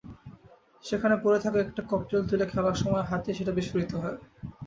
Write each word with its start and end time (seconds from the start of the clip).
সেখানে 0.83 1.15
পড়ে 1.23 1.39
থাকা 1.39 1.57
একটা 1.61 1.81
ককটেল 1.89 2.21
তুলে 2.29 2.45
খেলার 2.51 2.77
সময় 2.81 3.07
হাতেই 3.09 3.35
সেটি 3.37 3.51
বিস্ফোরিত 3.57 3.91
হয়। 3.95 4.17